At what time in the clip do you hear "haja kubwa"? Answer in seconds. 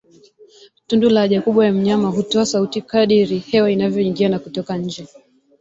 1.21-1.65